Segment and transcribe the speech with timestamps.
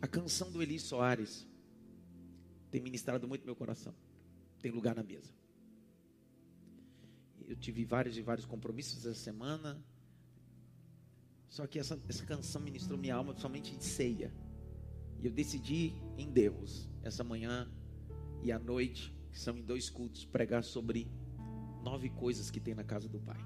[0.00, 1.46] A canção do Eli Soares
[2.70, 3.94] tem ministrado muito meu coração.
[4.60, 5.32] Tem lugar na mesa.
[7.46, 9.82] Eu tive vários e vários compromissos essa semana.
[11.48, 14.32] Só que essa, essa canção ministrou minha alma somente em ceia.
[15.18, 17.70] E eu decidi em Deus, essa manhã
[18.42, 21.10] e à noite, que são em dois cultos, pregar sobre
[21.82, 23.38] nove coisas que tem na casa do Pai.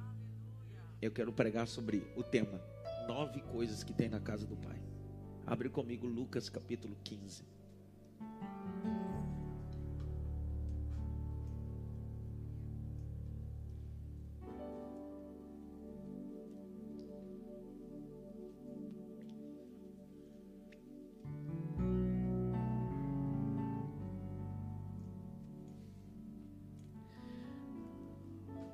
[1.00, 2.60] Eu quero pregar sobre o tema:
[3.06, 4.89] nove coisas que tem na casa do Pai.
[5.46, 7.44] Abre comigo Lucas capítulo 15.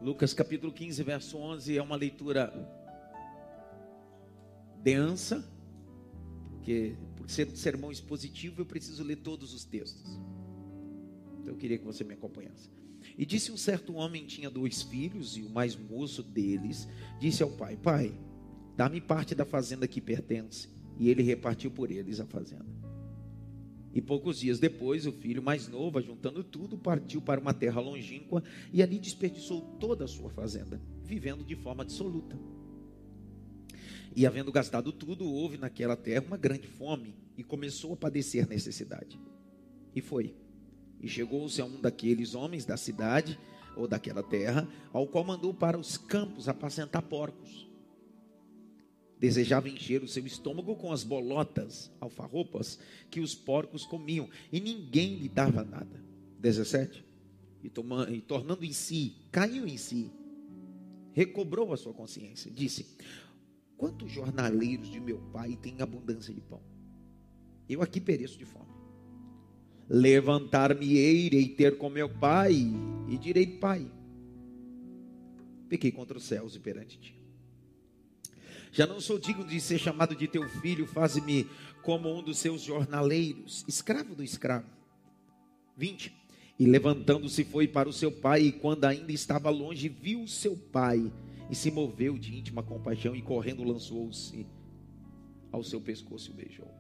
[0.07, 2.53] Lucas capítulo 15, verso 11 é uma leitura
[4.81, 5.45] densa,
[6.67, 10.19] porque por ser um sermão expositivo eu preciso ler todos os textos.
[11.41, 12.69] Então eu queria que você me acompanhasse.
[13.17, 16.89] E disse um certo homem tinha dois filhos e o mais moço deles
[17.21, 18.13] disse ao pai: Pai,
[18.77, 20.69] dá-me parte da fazenda que pertence.
[20.99, 22.67] E ele repartiu por eles a fazenda.
[23.95, 28.43] E poucos dias depois, o filho mais novo, juntando tudo, partiu para uma terra longínqua
[28.73, 32.37] e ali desperdiçou toda a sua fazenda, vivendo de forma dissoluta.
[34.17, 39.21] E havendo gastado tudo, houve naquela terra uma grande fome e começou a padecer necessidade.
[39.95, 40.35] E foi.
[41.01, 43.39] E chegou-se a um daqueles homens da cidade
[43.77, 47.67] ou daquela terra, ao qual mandou para os campos apacentar porcos
[49.19, 52.79] desejava encher o seu estômago com as bolotas, alfarropas
[53.11, 56.05] que os porcos comiam, e ninguém lhe dava nada.
[56.39, 57.05] 17.
[57.63, 60.13] E, toma, e tornando em si, caiu em si,
[61.13, 62.87] recobrou a sua consciência, disse:
[63.77, 66.63] Quantos jornaleiros de meu pai têm abundância de pão?
[67.69, 68.75] Eu aqui pereço de fome.
[69.89, 72.55] Levantar-me-ei e ter com meu pai,
[73.09, 73.91] e direi: Pai,
[75.69, 77.27] pequei contra os céus e perante ti
[78.77, 81.49] já não sou digno de ser chamado de teu filho, faze-me
[81.83, 84.67] como um dos seus jornaleiros, escravo do escravo.
[85.79, 86.15] 20.
[86.59, 91.11] E levantando-se foi para o seu pai, e quando ainda estava longe, viu seu pai,
[91.51, 94.47] e se moveu de íntima compaixão, e correndo lançou-se
[95.53, 96.75] ao seu pescoço e o beijou.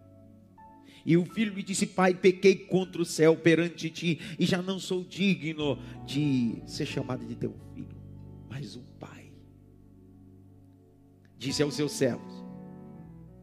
[1.05, 4.81] E o filho lhe disse: Pai, pequei contra o céu perante ti, e já não
[4.81, 7.97] sou digno de ser chamado de teu filho.
[8.49, 9.33] Mas o pai
[11.39, 12.45] disse aos seus servos: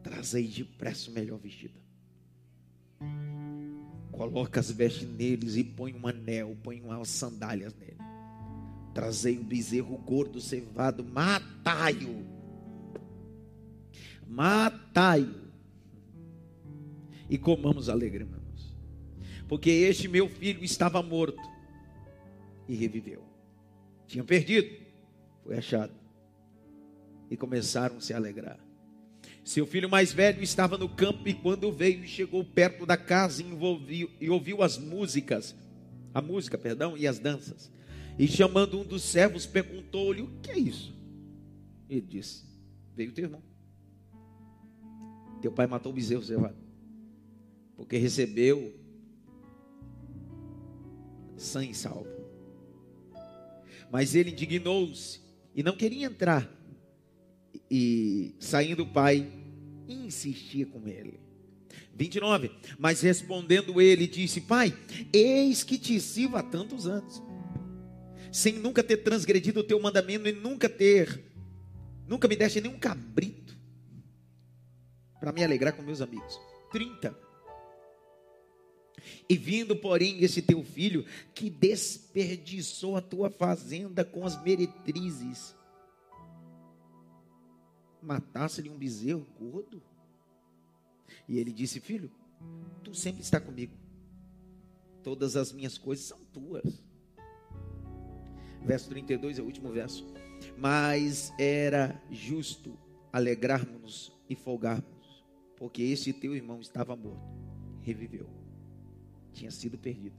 [0.02, 1.82] Trazei depressa o melhor vestido.
[4.12, 7.96] Coloca as vestes neles e põe um anel, põe umas sandálias nele.
[8.94, 12.24] Trazei um bezerro gordo, cevado, matai-o.
[14.26, 15.44] Matai-o.
[17.28, 18.76] E comamos alegre, irmãos.
[19.48, 21.42] Porque este meu filho estava morto
[22.68, 23.24] e reviveu.
[24.06, 24.70] Tinha perdido,
[25.42, 25.92] foi achado
[27.30, 28.58] e começaram a se alegrar.
[29.44, 34.08] Seu filho mais velho estava no campo e quando veio chegou perto da casa e,
[34.20, 35.54] e ouviu as músicas,
[36.14, 37.70] a música, perdão, e as danças.
[38.18, 40.94] E chamando um dos servos, perguntou-lhe: O que é isso?
[41.88, 42.44] Ele disse:
[42.94, 43.42] Veio teu irmão.
[45.40, 46.56] Teu pai matou o bezerro cevado,
[47.76, 48.74] porque recebeu
[51.36, 52.08] sangue salvo.
[53.90, 55.20] Mas ele indignou-se
[55.54, 56.50] e não queria entrar.
[57.70, 59.30] E saindo o pai,
[59.88, 61.20] insistia com ele.
[61.94, 62.50] 29.
[62.78, 64.76] Mas respondendo ele, disse: Pai,
[65.12, 67.22] eis que te sirvo há tantos anos,
[68.34, 71.24] sem nunca ter transgredido o teu mandamento e nunca ter,
[72.04, 73.56] nunca me deste nenhum cabrito
[75.20, 76.36] para me alegrar com meus amigos.
[76.72, 77.16] 30.
[79.28, 85.54] E vindo, porém, esse teu filho que desperdiçou a tua fazenda com as meretrizes,
[88.02, 89.80] matasse-lhe um bezerro gordo?
[91.28, 92.10] E ele disse: Filho,
[92.82, 93.76] tu sempre está comigo,
[95.04, 96.82] todas as minhas coisas são tuas.
[98.64, 100.06] Verso 32 é o último verso.
[100.56, 102.76] Mas era justo
[103.12, 105.24] alegrarmos-nos e folgarmos,
[105.56, 107.22] porque este teu irmão estava morto,
[107.80, 108.28] reviveu,
[109.32, 110.16] tinha sido perdido,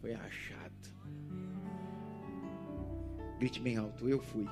[0.00, 0.72] foi achado.
[3.38, 4.46] Grite bem alto, eu fui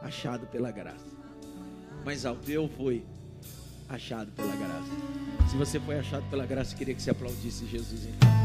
[0.00, 1.16] achado pela graça.
[2.04, 3.04] Mais alto, eu fui
[3.88, 4.92] achado pela graça.
[5.50, 8.43] Se você foi achado pela graça, queria que você aplaudisse Jesus então.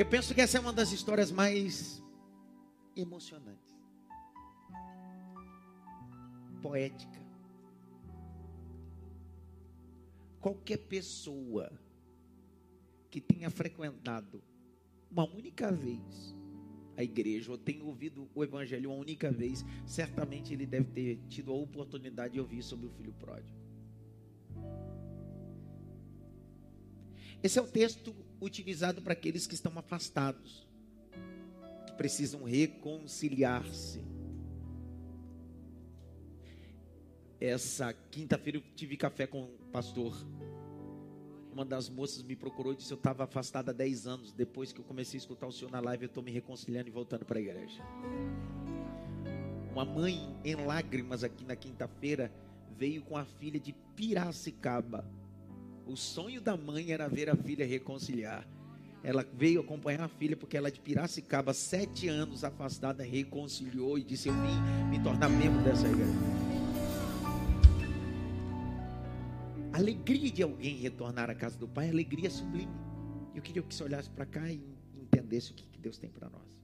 [0.00, 2.02] Eu penso que essa é uma das histórias mais
[2.96, 3.76] emocionantes,
[6.62, 7.20] poética.
[10.40, 11.70] Qualquer pessoa
[13.10, 14.42] que tenha frequentado
[15.10, 16.34] uma única vez
[16.96, 21.52] a igreja, ou tenha ouvido o evangelho uma única vez, certamente ele deve ter tido
[21.52, 23.58] a oportunidade de ouvir sobre o filho pródigo.
[27.42, 30.66] Esse é o texto utilizado para aqueles que estão afastados,
[31.86, 34.02] que precisam reconciliar-se.
[37.40, 40.14] Essa quinta-feira eu tive café com o pastor
[41.52, 44.32] uma das moças me procurou e disse: Eu estava afastada há 10 anos.
[44.32, 46.92] Depois que eu comecei a escutar o senhor na live, eu estou me reconciliando e
[46.92, 47.82] voltando para a igreja.
[49.72, 52.32] Uma mãe em lágrimas aqui na quinta-feira
[52.76, 55.04] veio com a filha de Piracicaba.
[55.90, 58.46] O sonho da mãe era ver a filha reconciliar.
[59.02, 64.04] Ela veio acompanhar a filha porque ela é de Piracicaba, sete anos afastada, reconciliou e
[64.04, 66.12] disse: Eu vim me tornar membro dessa igreja.
[69.72, 72.72] alegria de alguém retornar à casa do Pai, alegria sublime.
[73.34, 74.62] Eu queria que você olhasse para cá e
[74.94, 76.60] entendesse o que Deus tem para nós.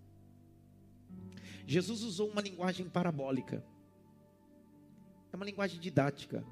[1.67, 3.65] Jesus usou uma linguagem parabólica.
[5.33, 6.45] É uma linguagem didática.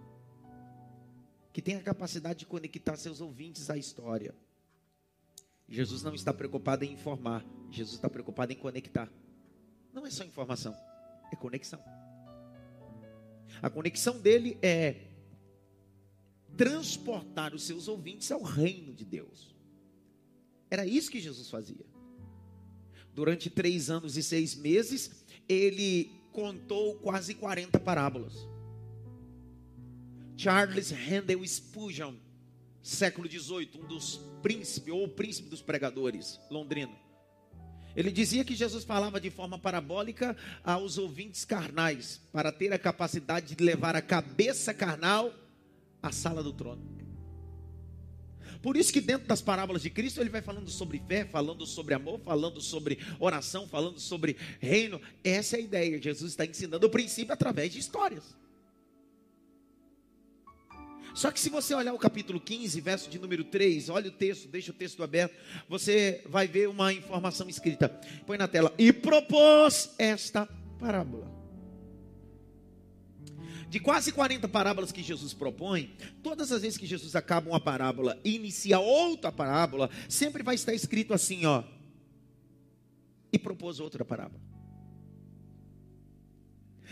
[1.55, 4.35] Que tem a capacidade de conectar seus ouvintes à história.
[5.67, 9.11] Jesus não está preocupado em informar, Jesus está preocupado em conectar.
[9.93, 10.77] Não é só informação,
[11.33, 11.83] é conexão.
[13.63, 14.97] A conexão dele é
[16.57, 19.55] transportar os seus ouvintes ao reino de Deus.
[20.69, 21.87] Era isso que Jesus fazia.
[23.15, 28.54] Durante três anos e seis meses, ele contou quase 40 parábolas.
[30.37, 32.15] Charles Handel Spurgeon,
[32.83, 36.95] século XVIII, um dos príncipes ou o príncipe dos pregadores londrino.
[37.97, 43.55] Ele dizia que Jesus falava de forma parabólica aos ouvintes carnais, para ter a capacidade
[43.55, 45.33] de levar a cabeça carnal
[46.03, 46.95] a sala do trono.
[48.61, 51.95] Por isso que dentro das parábolas de Cristo ele vai falando sobre fé, falando sobre
[51.95, 55.01] amor, falando sobre oração, falando sobre reino.
[55.23, 56.03] Essa é a ideia.
[56.03, 58.35] Jesus está ensinando o princípio através de histórias.
[61.15, 64.49] Só que se você olhar o capítulo 15, verso de número 3, olha o texto,
[64.49, 65.33] deixa o texto aberto,
[65.69, 67.89] você vai ver uma informação escrita.
[68.27, 68.75] Põe na tela.
[68.77, 70.45] E propôs esta
[70.79, 71.33] parábola.
[73.69, 78.21] De quase 40 parábolas que Jesus propõe, todas as vezes que Jesus acaba uma parábola
[78.25, 81.63] e inicia outra parábola, sempre vai estar escrito assim, ó.
[83.33, 84.43] E propôs outra parábola.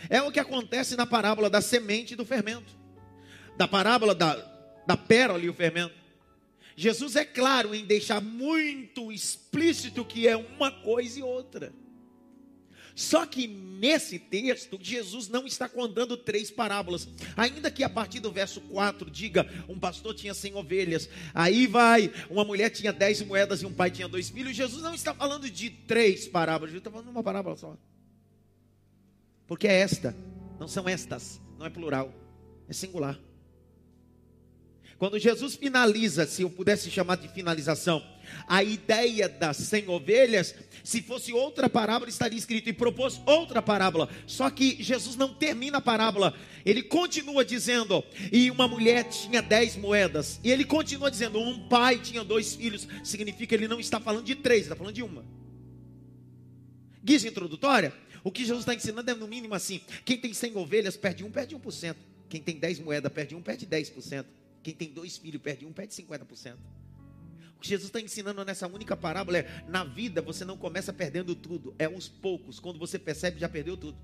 [0.09, 2.82] É o que acontece na parábola da semente e do fermento.
[3.57, 4.35] Da parábola da,
[4.85, 5.93] da pérola e o fermento.
[6.75, 11.71] Jesus é claro em deixar muito explícito que é uma coisa e outra.
[12.95, 17.07] Só que nesse texto, Jesus não está contando três parábolas.
[17.35, 22.11] Ainda que a partir do verso 4 diga: um pastor tinha cem ovelhas, aí vai,
[22.29, 24.55] uma mulher tinha dez moedas e um pai tinha dois filhos.
[24.55, 27.75] Jesus não está falando de três parábolas, Jesus está falando de uma parábola só.
[29.47, 30.15] Porque é esta,
[30.59, 32.13] não são estas, não é plural,
[32.69, 33.19] é singular.
[35.03, 38.01] Quando Jesus finaliza, se eu pudesse chamar de finalização,
[38.47, 44.07] a ideia das cem ovelhas, se fosse outra parábola, estaria escrito e propôs outra parábola.
[44.25, 46.33] Só que Jesus não termina a parábola,
[46.65, 48.01] ele continua dizendo:
[48.31, 52.87] e uma mulher tinha dez moedas, e ele continua dizendo: um pai tinha dois filhos,
[53.03, 55.25] significa que ele não está falando de três, está falando de uma.
[57.03, 57.91] Guisa introdutória,
[58.23, 61.29] o que Jesus está ensinando é no mínimo assim: quem tem cem ovelhas perde um,
[61.29, 61.99] perde um por cento.
[62.29, 64.42] Quem tem dez moedas perde um, perde dez por cento.
[64.63, 66.55] Quem tem dois filhos perde um, perde 50%.
[67.57, 71.35] O que Jesus está ensinando nessa única parábola é: na vida você não começa perdendo
[71.35, 72.59] tudo, é uns poucos.
[72.59, 73.97] Quando você percebe, já perdeu tudo.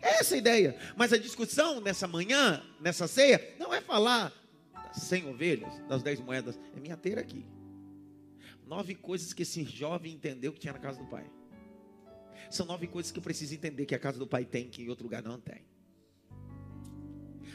[0.00, 0.78] É essa a ideia.
[0.96, 4.32] Mas a discussão nessa manhã, nessa ceia, não é falar
[4.72, 6.58] das 100 ovelhas, das 10 moedas.
[6.76, 7.44] É minha teira aqui.
[8.64, 11.28] Nove coisas que esse jovem entendeu que tinha na casa do pai.
[12.48, 14.88] São nove coisas que eu preciso entender que a casa do pai tem, que em
[14.88, 15.71] outro lugar não tem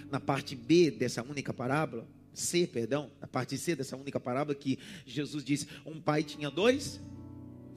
[0.10, 4.78] na parte B dessa única parábola, C, perdão, na parte C dessa única parábola, que
[5.06, 7.00] Jesus diz: um pai tinha dois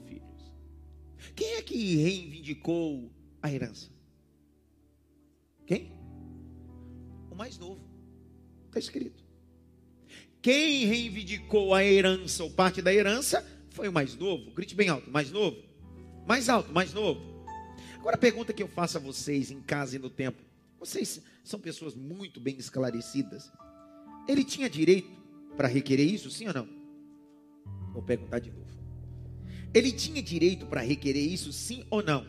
[0.07, 0.53] filhos.
[1.35, 3.11] Quem é que reivindicou
[3.43, 3.89] a herança?
[5.67, 5.93] Quem?
[7.31, 7.81] O mais novo.
[8.67, 9.25] Está escrito.
[10.43, 14.51] Quem reivindicou a herança ou parte da herança foi o mais novo.
[14.53, 15.57] Grite bem alto: mais novo.
[16.27, 17.21] Mais alto, mais novo.
[17.97, 20.43] Agora a pergunta que eu faço a vocês em casa e no tempo:
[20.79, 23.51] vocês são pessoas muito bem esclarecidas.
[24.29, 25.11] Ele tinha direito
[25.57, 26.69] para requerer isso, sim ou não?
[27.93, 28.71] Vou perguntar de novo.
[29.73, 32.27] Ele tinha direito para requerer isso, sim ou não?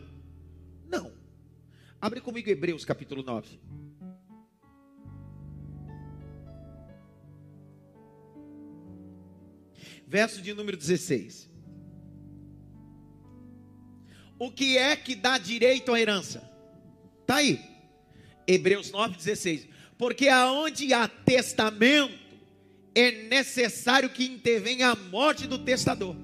[0.88, 1.12] Não.
[2.00, 3.60] Abre comigo Hebreus capítulo 9.
[10.06, 11.50] Verso de número 16.
[14.38, 16.42] O que é que dá direito à herança?
[17.20, 17.71] Está aí.
[18.46, 19.68] Hebreus 9, 16.
[19.96, 22.22] Porque aonde há testamento,
[22.94, 26.16] é necessário que intervenha a morte do testador.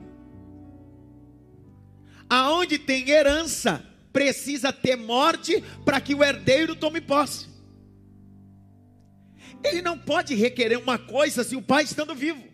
[2.29, 7.47] Aonde tem herança, precisa ter morte para que o herdeiro tome posse.
[9.65, 12.47] Ele não pode requerer uma coisa se o pai estando vivo.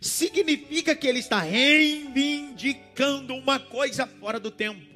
[0.00, 4.89] Significa que ele está reivindicando uma coisa fora do tempo.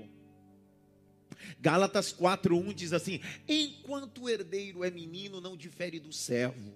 [1.64, 6.74] Gálatas 4:1 diz assim: "Enquanto o herdeiro é menino, não difere do servo,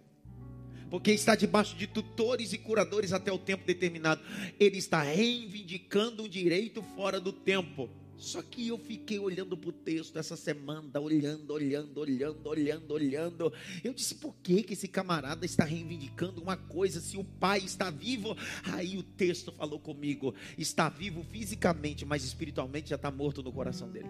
[0.88, 4.22] porque está debaixo de tutores e curadores até o tempo determinado.
[4.58, 7.90] Ele está reivindicando um direito fora do tempo.
[8.16, 13.52] Só que eu fiquei olhando para o texto essa semana, olhando, olhando, olhando, olhando, olhando.
[13.84, 17.90] Eu disse, por que, que esse camarada está reivindicando uma coisa se o pai está
[17.90, 18.34] vivo?
[18.72, 23.90] Aí o texto falou comigo: está vivo fisicamente, mas espiritualmente já está morto no coração
[23.90, 24.08] dele.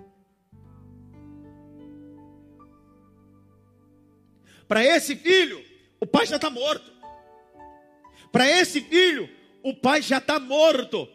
[4.69, 5.65] Para esse filho,
[5.99, 6.93] o pai já está morto.
[8.31, 9.29] Para esse filho,
[9.63, 11.09] o pai já está morto.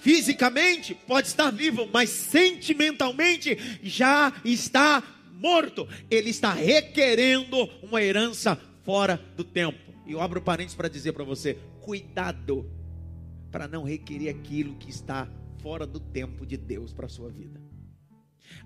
[0.00, 5.02] Fisicamente pode estar vivo, mas sentimentalmente já está
[5.32, 5.88] morto.
[6.10, 9.78] Ele está requerendo uma herança fora do tempo.
[10.06, 12.68] E eu abro parênteses para dizer para você: cuidado
[13.52, 15.28] para não requerer aquilo que está
[15.62, 17.60] fora do tempo de Deus para a sua vida.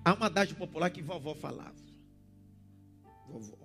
[0.05, 1.75] Há uma adagio popular que vovó falava.
[3.29, 3.64] Vovó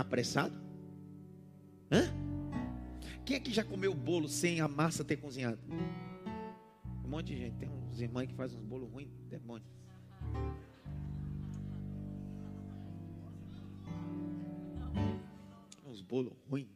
[0.00, 0.54] apressado?
[1.90, 2.02] Hã?
[3.24, 5.58] Quem é que já comeu bolo sem a massa ter cozinhado?
[7.04, 7.56] Um monte de gente.
[7.56, 9.66] Tem uns irmãos que fazem uns bolos ruins, demônio.
[15.84, 16.68] Uns bolos ruins.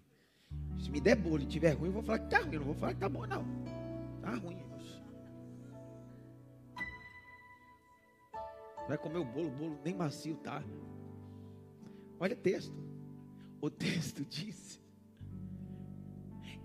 [0.79, 2.55] Se me der bolo e tiver ruim, eu vou falar que tá ruim.
[2.55, 3.45] Eu não vou falar que tá bom, não.
[4.21, 4.59] Tá ruim.
[8.89, 10.63] Vai comer o bolo, o bolo nem macio tá.
[12.19, 12.92] Olha texto
[13.63, 14.83] o texto diz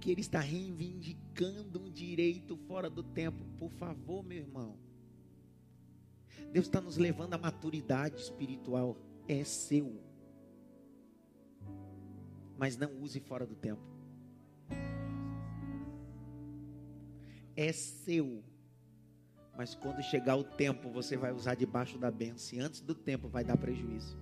[0.01, 3.45] que ele está reivindicando um direito fora do tempo.
[3.59, 4.75] Por favor, meu irmão.
[6.51, 8.97] Deus está nos levando à maturidade espiritual.
[9.27, 10.01] É seu.
[12.57, 13.83] Mas não use fora do tempo.
[17.55, 18.43] É seu.
[19.55, 22.57] Mas quando chegar o tempo, você vai usar debaixo da bênção.
[22.57, 24.17] E antes do tempo vai dar prejuízo.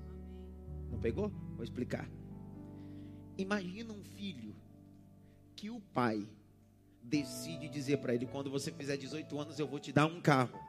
[0.92, 1.30] Não pegou?
[1.56, 2.10] Vou explicar.
[3.38, 4.56] Imagina um filho
[5.56, 6.28] que o pai
[7.02, 10.60] decide dizer para ele: quando você fizer 18 anos, eu vou te dar um carro.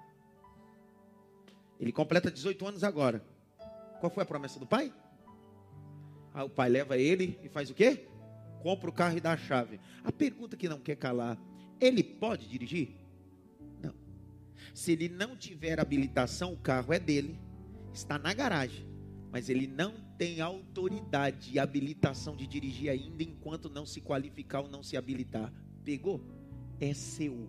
[1.78, 3.24] Ele completa 18 anos agora.
[4.00, 4.92] Qual foi a promessa do pai?
[6.34, 8.06] Aí o pai leva ele e faz o quê?
[8.62, 9.80] Compra o carro e dá a chave.
[10.04, 11.38] A pergunta que não quer calar:
[11.80, 12.96] ele pode dirigir?
[13.82, 13.94] Não.
[14.74, 17.38] Se ele não tiver habilitação, o carro é dele,
[17.92, 18.86] está na garagem,
[19.30, 24.68] mas ele não tem autoridade e habilitação de dirigir ainda enquanto não se qualificar ou
[24.68, 25.52] não se habilitar.
[25.84, 26.20] Pegou?
[26.80, 27.48] É seu.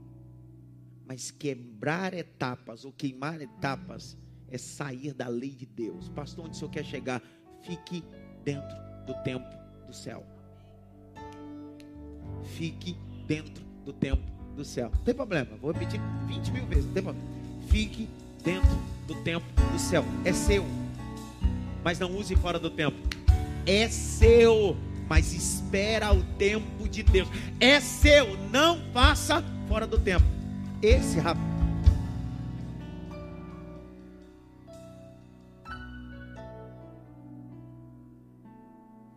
[1.05, 4.17] Mas quebrar etapas ou queimar etapas
[4.49, 6.09] é sair da lei de Deus.
[6.09, 7.21] Pastor, onde o senhor quer chegar?
[7.63, 8.03] Fique
[8.43, 9.47] dentro do tempo
[9.85, 10.25] do céu.
[12.43, 14.23] Fique dentro do tempo
[14.55, 14.91] do céu.
[14.93, 16.85] Não tem problema, vou repetir 20 mil vezes.
[16.85, 17.27] Não tem problema.
[17.69, 18.09] Fique
[18.43, 18.69] dentro
[19.07, 20.03] do tempo do céu.
[20.25, 20.65] É seu
[21.87, 22.97] mas não use fora do tempo.
[23.65, 24.75] É seu,
[25.07, 27.29] mas espera o tempo de Deus.
[27.61, 30.25] É seu, não faça fora do tempo.
[30.81, 31.47] Esse rapaz.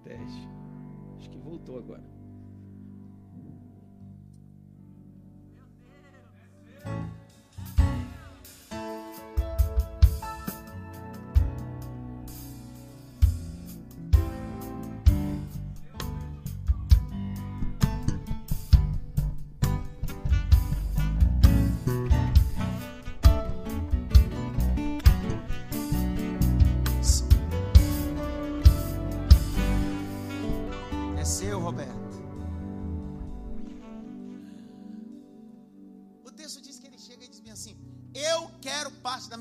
[0.05, 0.49] Teste.
[1.19, 2.20] Acho que voltou agora.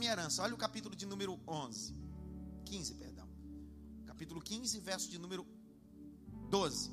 [0.09, 0.43] Herança.
[0.43, 1.95] Olha o capítulo de número 11.
[2.65, 3.27] 15, perdão.
[4.05, 5.45] Capítulo 15, verso de número
[6.49, 6.91] 12.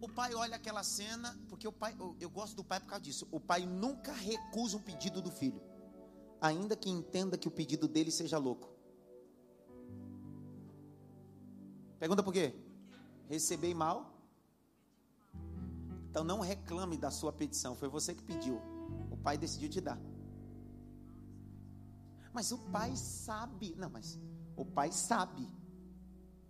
[0.00, 3.04] O pai olha aquela cena, porque o pai, eu, eu gosto do pai por causa
[3.04, 3.28] disso.
[3.30, 5.62] O pai nunca recusa um pedido do filho,
[6.40, 8.68] ainda que entenda que o pedido dele seja louco.
[12.00, 12.52] Pergunta por quê?
[13.28, 14.12] Recebei mal?
[16.10, 18.60] Então não reclame da sua petição, foi você que pediu.
[19.10, 19.98] O pai decidiu te dar.
[22.32, 23.74] Mas o pai sabe.
[23.76, 24.18] Não, mas
[24.56, 25.48] o pai sabe.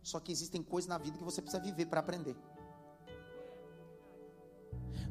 [0.03, 2.37] Só que existem coisas na vida que você precisa viver para aprender.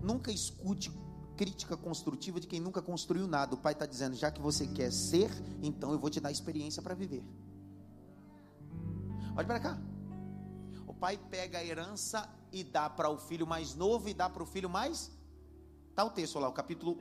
[0.02, 0.92] Nunca escute
[1.38, 3.56] crítica construtiva de quem nunca construiu nada.
[3.56, 5.30] O pai está dizendo: já que você quer ser,
[5.62, 7.24] então eu vou te dar experiência para viver.
[9.36, 9.82] Olha para cá.
[10.86, 14.44] O pai pega a herança e dá para o filho mais novo e dá para
[14.44, 15.12] o filho mais.
[15.90, 16.98] Está o texto lá, o capítulo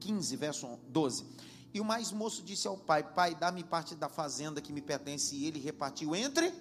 [0.00, 1.24] 15, verso 12.
[1.72, 5.36] E o mais moço disse ao pai: Pai, dá-me parte da fazenda que me pertence.
[5.36, 6.52] E ele repartiu entre.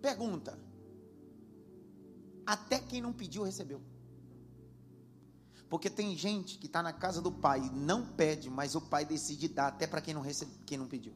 [0.00, 0.58] Pergunta:
[2.44, 3.80] Até quem não pediu, recebeu.
[5.68, 9.04] Porque tem gente que está na casa do pai e não pede, mas o pai
[9.04, 11.12] decide dar até para quem não recebe, quem não pediu.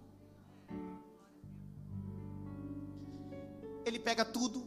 [3.85, 4.67] Ele pega tudo,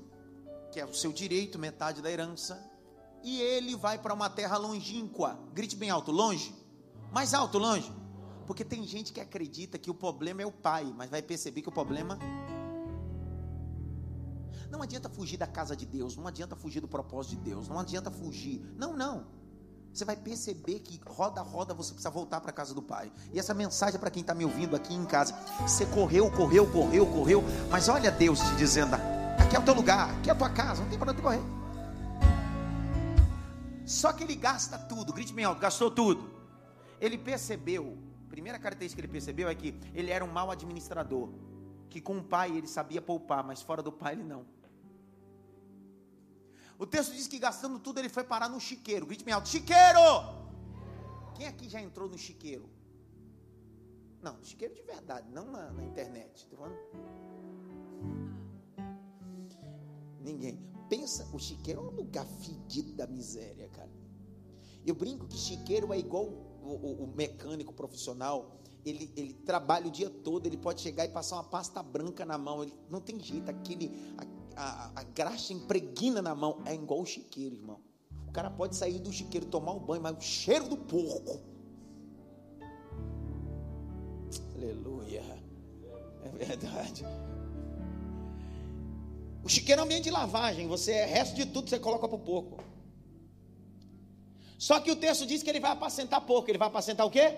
[0.72, 2.72] que é o seu direito, metade da herança,
[3.24, 5.38] e ele vai para uma terra longínqua.
[5.54, 6.56] Grite bem alto, longe.
[7.12, 7.92] Mais alto, longe.
[8.46, 11.70] Porque tem gente que acredita que o problema é o pai, mas vai perceber que
[11.70, 12.18] o problema
[14.70, 17.80] não adianta fugir da casa de Deus, não adianta fugir do propósito de Deus, não
[17.80, 18.60] adianta fugir.
[18.76, 19.28] Não, não.
[19.94, 23.14] Você vai perceber que roda roda você precisa voltar para a casa do Pai.
[23.32, 25.36] E essa mensagem é para quem está me ouvindo aqui em casa.
[25.62, 28.96] Você correu, correu, correu, correu, mas olha Deus te dizendo:
[29.38, 31.44] aqui é o teu lugar, aqui é a tua casa, não tem para onde correr.
[33.86, 36.32] Só que ele gasta tudo, grite bem alto, gastou tudo.
[37.00, 37.96] Ele percebeu,
[38.34, 41.30] primeira característica que ele percebeu é que ele era um mau administrador.
[41.88, 44.44] Que com o pai ele sabia poupar, mas fora do pai ele não.
[46.80, 49.06] O texto diz que gastando tudo ele foi parar no chiqueiro.
[49.06, 50.00] Grite bem alto: chiqueiro!
[51.36, 52.68] Quem aqui já entrou no chiqueiro?
[54.20, 56.48] Não, chiqueiro de verdade, não na, na internet.
[56.48, 56.80] Tô falando.
[60.22, 60.58] Ninguém.
[60.90, 63.92] Pensa, o chiqueiro é um lugar fedido da miséria, cara.
[64.84, 68.60] Eu brinco que chiqueiro é igual o, o, o mecânico profissional.
[68.86, 72.38] Ele, ele trabalha o dia todo, ele pode chegar e passar uma pasta branca na
[72.38, 72.64] mão.
[72.64, 73.92] Ele, não tem jeito, aquele,
[74.56, 76.62] a, a graxa impregna na mão.
[76.66, 77.80] É igual o chiqueiro, irmão.
[78.28, 81.40] O cara pode sair do chiqueiro, tomar um banho, mas o cheiro do porco.
[84.56, 85.22] Aleluia.
[86.24, 87.06] É verdade.
[89.44, 90.68] O chiqueiro é um ambiente de lavagem.
[90.68, 92.64] Você é resto de tudo, você coloca para o porco.
[94.64, 96.50] Só que o texto diz que ele vai apacentar porco.
[96.50, 97.34] Ele vai apacentar o quê?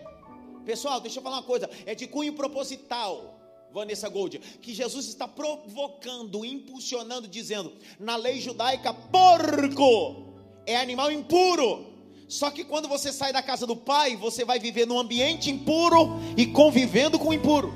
[0.63, 1.67] Pessoal, deixa eu falar uma coisa.
[1.83, 3.33] É de cunho proposital.
[3.73, 10.35] Vanessa Gold, que Jesus está provocando, impulsionando, dizendo: na lei judaica, porco
[10.67, 11.87] é animal impuro.
[12.27, 16.19] Só que quando você sai da casa do pai, você vai viver num ambiente impuro
[16.37, 17.73] e convivendo com o impuro.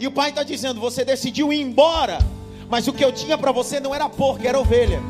[0.00, 2.18] E o pai está dizendo: você decidiu ir embora,
[2.68, 5.00] mas o que eu tinha para você não era porco, era ovelha.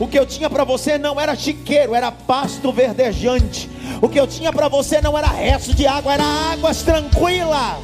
[0.00, 3.68] O que eu tinha para você não era chiqueiro, era pasto verdejante.
[4.00, 7.82] O que eu tinha para você não era resto de água, era águas tranquilas.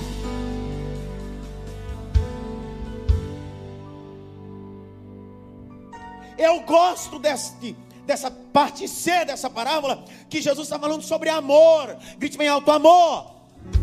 [6.38, 11.96] Eu gosto deste, dessa parte C dessa parábola, que Jesus está falando sobre amor.
[12.16, 13.34] Grite bem alto: amor.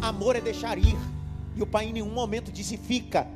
[0.02, 0.98] Amor é deixar ir.
[1.56, 3.28] E o pai em nenhum momento disse: fica.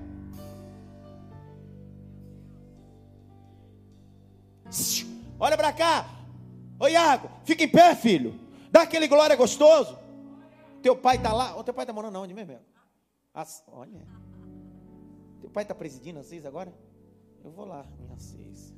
[7.44, 8.40] Fica em pé, filho.
[8.72, 9.98] Dá aquele glória gostoso.
[10.82, 11.58] Teu pai está lá.
[11.58, 12.60] O teu pai está morando onde mesmo?
[13.34, 14.06] As, olha.
[15.42, 16.74] Teu pai está presidindo seis agora?
[17.44, 18.74] Eu vou lá, minhas seis.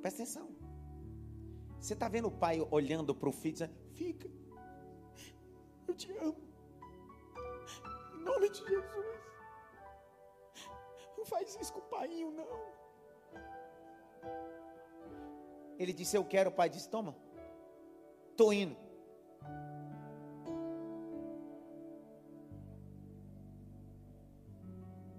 [0.00, 0.48] Presta atenção.
[1.78, 4.28] Você está vendo o pai olhando para o filho dizendo: Fica,
[5.86, 6.36] eu te amo.
[8.14, 9.20] Em nome de Jesus.
[11.16, 12.80] Não faz isso com o pai, não.
[15.80, 16.50] Ele disse: Eu quero.
[16.50, 17.16] O pai disse: Toma,
[18.30, 18.76] estou indo.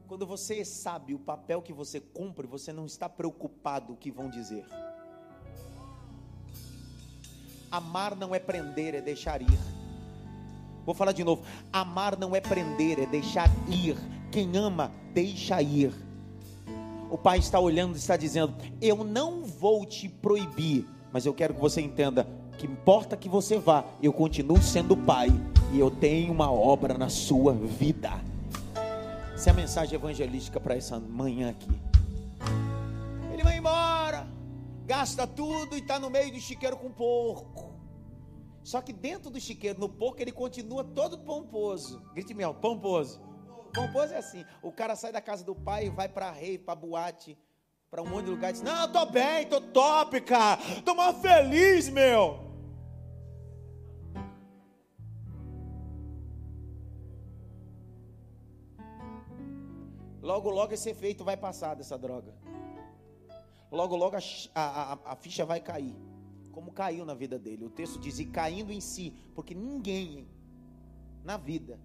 [0.08, 4.30] Quando você sabe o papel que você cumpre, você não está preocupado o que vão
[4.30, 4.66] dizer.
[7.72, 9.60] Amar não é prender, é deixar ir.
[10.86, 11.44] Vou falar de novo.
[11.74, 13.96] Amar não é prender, é deixar ir.
[14.32, 16.11] Quem ama, deixa ir
[17.12, 21.54] o pai está olhando e está dizendo: Eu não vou te proibir, mas eu quero
[21.54, 22.26] que você entenda
[22.58, 25.30] que importa que você vá, eu continuo sendo pai
[25.74, 28.12] e eu tenho uma obra na sua vida.
[29.34, 31.72] Essa é a mensagem evangelística para essa manhã aqui.
[33.34, 34.28] Ele vai embora,
[34.86, 37.72] gasta tudo e está no meio do chiqueiro com porco.
[38.64, 42.00] Só que dentro do chiqueiro, no porco, ele continua todo pomposo.
[42.14, 43.20] Grite-me, pomposo
[43.72, 46.76] Pomposo é assim: o cara sai da casa do pai e vai para rei, para
[46.76, 47.38] boate,
[47.90, 50.60] para um monte de lugar e diz: Não, eu tô bem, tô top, cara.
[50.84, 52.52] Tô mal feliz, meu.
[60.22, 62.34] Logo, logo esse efeito vai passar dessa droga.
[63.72, 64.20] Logo, logo a,
[64.54, 65.96] a, a, ficha vai cair.
[66.52, 67.66] Como caiu na vida dele.
[67.66, 69.14] O texto diz: e caindo em si.
[69.34, 70.28] Porque ninguém
[71.24, 71.80] na vida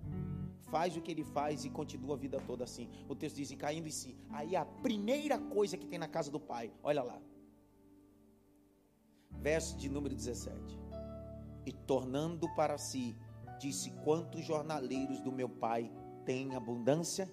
[0.77, 2.89] faz o que ele faz e continua a vida toda assim.
[3.09, 4.15] O texto diz: e caindo em si.
[4.31, 6.71] Aí a primeira coisa que tem na casa do pai.
[6.83, 7.19] Olha lá.
[9.31, 10.55] Verso de número 17.
[11.65, 13.17] E tornando para si,
[13.59, 15.91] disse: Quantos jornaleiros do meu pai
[16.27, 17.27] têm abundância?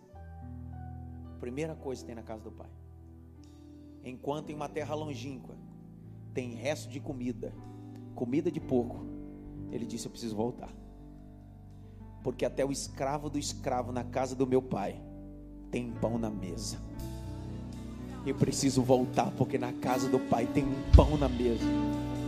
[1.44, 2.70] primeira coisa que tem na casa do Pai.
[4.02, 5.58] Enquanto em uma terra longínqua
[6.34, 7.54] tem resto de comida,
[8.16, 9.06] comida de porco,
[9.70, 10.74] ele disse: Eu preciso voltar.
[12.24, 14.96] Porque até o escravo do escravo na casa do meu pai
[15.70, 16.78] tem pão na mesa.
[18.26, 21.66] Eu preciso voltar, porque na casa do pai tem um pão na mesa.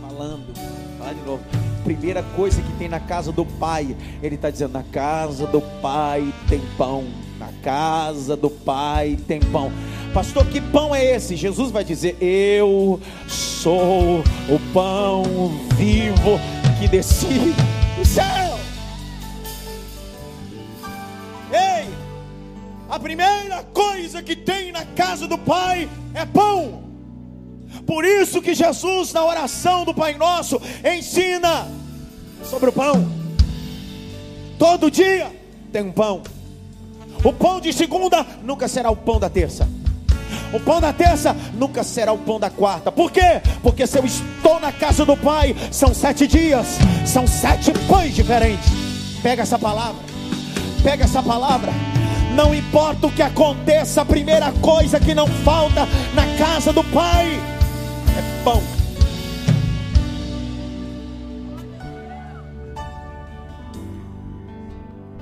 [0.02, 0.54] Falando,
[0.98, 1.42] fala de novo.
[1.82, 6.34] Primeira coisa que tem na casa do pai, ele está dizendo: na casa do pai
[6.48, 7.04] tem pão.
[7.38, 9.70] Na casa do Pai tem pão.
[10.14, 11.36] Pastor, que pão é esse?
[11.36, 15.24] Jesus vai dizer: Eu sou o pão
[15.76, 16.40] vivo
[16.80, 17.54] que desci
[23.06, 26.82] primeira coisa que tem na casa do Pai é pão.
[27.86, 31.68] Por isso que Jesus, na oração do Pai Nosso, ensina
[32.42, 33.08] sobre o pão.
[34.58, 35.30] Todo dia
[35.70, 36.20] tem um pão.
[37.22, 39.68] O pão de segunda nunca será o pão da terça.
[40.52, 42.90] O pão da terça nunca será o pão da quarta.
[42.90, 43.40] Por quê?
[43.62, 46.66] Porque se eu estou na casa do Pai, são sete dias,
[47.06, 48.68] são sete pães diferentes.
[49.22, 50.02] Pega essa palavra,
[50.82, 51.70] pega essa palavra.
[52.36, 57.26] Não importa o que aconteça, a primeira coisa que não falta na casa do Pai
[57.26, 58.76] é pão.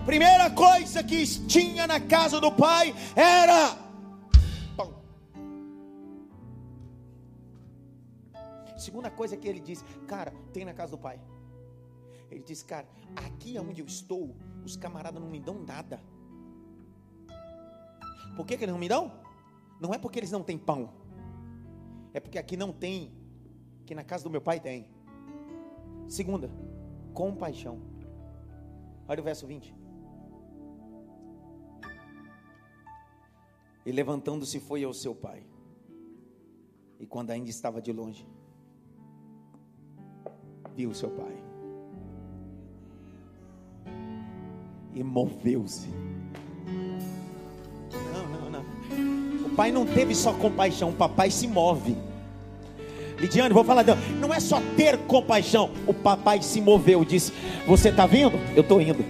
[0.05, 3.75] Primeira coisa que tinha na casa do pai era
[4.77, 5.03] pão.
[8.77, 11.19] Segunda coisa que ele disse, cara, tem na casa do pai.
[12.31, 16.01] Ele disse, cara, aqui onde eu estou, os camaradas não me dão nada.
[18.37, 19.13] Por que, que eles não me dão?
[19.81, 20.91] Não é porque eles não têm pão,
[22.13, 23.13] é porque aqui não tem,
[23.85, 24.87] que na casa do meu pai tem.
[26.09, 26.51] Segunda,
[27.13, 27.81] compaixão.
[29.09, 29.75] Olha o verso 20.
[33.85, 35.45] E levantando-se foi ao seu pai.
[36.99, 38.27] E quando ainda estava de longe,
[40.75, 41.37] viu seu pai.
[44.95, 45.89] E moveu-se.
[49.55, 49.57] Não.
[49.57, 51.97] O pai não teve só compaixão, o papai se move.
[53.19, 53.85] Lidiane, vou falar,
[54.21, 57.33] não é só ter compaixão, o papai se moveu, disse:
[57.67, 58.39] Você está vindo?
[58.57, 59.05] Eu estou indo.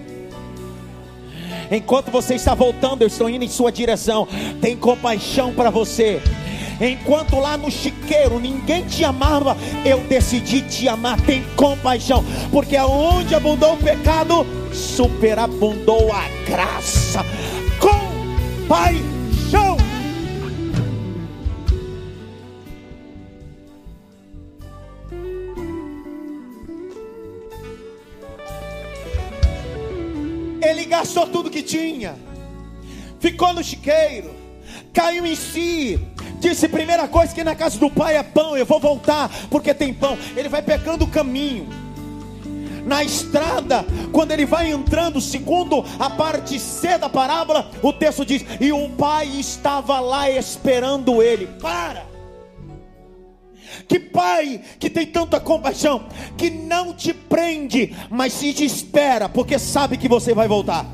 [1.71, 4.27] Enquanto você está voltando, eu estou indo em sua direção.
[4.61, 6.21] Tem compaixão para você.
[6.79, 11.19] Enquanto lá no chiqueiro ninguém te amava, eu decidi te amar.
[11.21, 17.25] Tem compaixão, porque aonde abundou o pecado, superabundou a graça.
[17.79, 19.14] Compaixão.
[31.15, 32.15] Gastou tudo que tinha,
[33.21, 34.35] ficou no chiqueiro,
[34.93, 35.97] caiu em si,
[36.41, 39.93] disse: primeira coisa que na casa do pai é pão, eu vou voltar porque tem
[39.93, 40.17] pão.
[40.35, 41.69] Ele vai pegando o caminho.
[42.85, 48.45] Na estrada, quando ele vai entrando, segundo a parte C da parábola, o texto diz:
[48.59, 51.47] E o pai estava lá esperando ele.
[51.61, 52.05] Para!
[53.87, 59.57] Que pai que tem tanta compaixão, que não te prende, mas se te espera, porque
[59.57, 60.85] sabe que você vai voltar.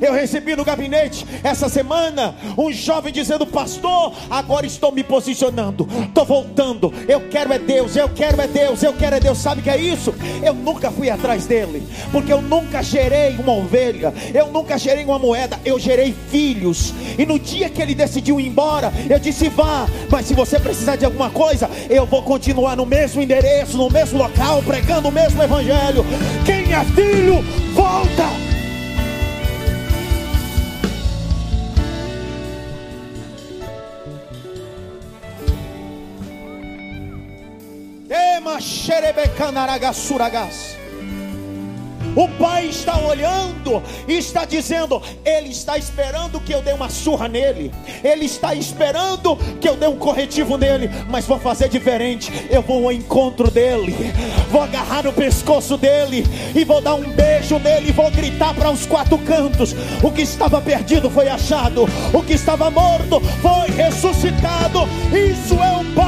[0.00, 6.24] Eu recebi no gabinete essa semana um jovem dizendo: Pastor, agora estou me posicionando, estou
[6.24, 6.92] voltando.
[7.08, 9.38] Eu quero é Deus, eu quero é Deus, eu quero é Deus.
[9.38, 10.14] Sabe o que é isso?
[10.42, 15.18] Eu nunca fui atrás dele, porque eu nunca gerei uma ovelha, eu nunca gerei uma
[15.18, 16.94] moeda, eu gerei filhos.
[17.18, 20.96] E no dia que ele decidiu ir embora, eu disse: Vá, mas se você precisar
[20.96, 25.42] de alguma coisa, eu vou continuar no mesmo endereço, no mesmo local, pregando o mesmo
[25.42, 26.04] evangelho.
[26.44, 27.42] Quem é filho,
[27.74, 28.47] volta.
[42.16, 47.28] O pai está olhando e está dizendo: Ele está esperando que eu dê uma surra
[47.28, 52.32] nele, Ele está esperando que eu dê um corretivo nele, mas vou fazer diferente.
[52.50, 53.94] Eu vou ao encontro dele,
[54.50, 58.70] vou agarrar no pescoço dele e vou dar um beijo nele e vou gritar para
[58.70, 64.88] os quatro cantos: O que estava perdido foi achado, o que estava morto foi ressuscitado.
[65.12, 66.07] Isso é o Pai.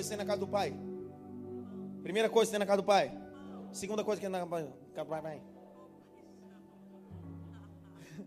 [0.00, 0.72] Coisa que tem na casa do pai?
[2.02, 3.12] Primeira coisa que tem na casa do pai?
[3.72, 4.50] Segunda coisa que tem na casa do
[5.06, 5.42] pai?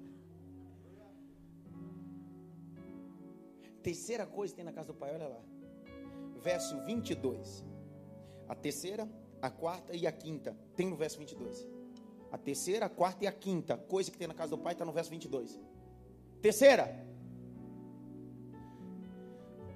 [3.82, 5.40] Terceira coisa que tem na casa do pai, olha lá.
[6.44, 7.66] Verso 22.
[8.48, 9.10] A terceira,
[9.42, 10.56] a quarta e a quinta.
[10.76, 11.68] Tem no verso 22.
[12.32, 14.86] A terceira, a quarta e a quinta coisa que tem na casa do pai está
[14.86, 15.60] no verso 22.
[16.40, 17.04] Terceira.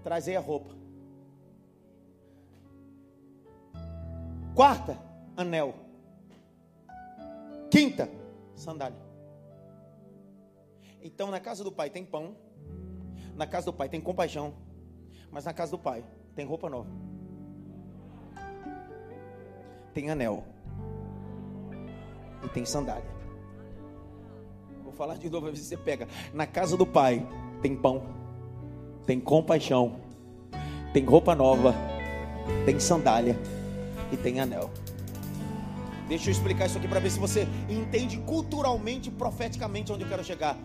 [0.04, 0.78] Trazer a roupa.
[4.58, 4.98] Quarta,
[5.36, 5.76] anel.
[7.70, 8.10] Quinta,
[8.56, 8.98] sandália.
[11.00, 12.36] Então na casa do pai tem pão,
[13.36, 14.56] na casa do pai tem compaixão,
[15.30, 16.90] mas na casa do pai tem roupa nova.
[19.94, 20.44] Tem anel.
[22.44, 23.12] E tem sandália.
[24.84, 26.08] Vou falar de novo, às vezes você pega.
[26.34, 27.24] Na casa do pai
[27.62, 28.02] tem pão,
[29.06, 30.02] tem compaixão,
[30.94, 31.76] tem roupa nova,
[32.66, 33.36] tem sandália
[34.12, 34.72] e tem anel.
[36.08, 40.24] Deixa eu explicar isso aqui para ver se você entende culturalmente, profeticamente onde eu quero
[40.24, 40.58] chegar.